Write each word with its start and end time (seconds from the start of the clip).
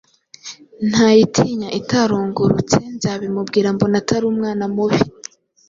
Ntayitinya 0.89 1.69
itarungurutse 1.79 2.77
nzabimubwira 2.95 3.67
mbona 3.75 3.95
atari 4.01 4.25
umwana 4.33 4.63
mubi. 4.75 4.99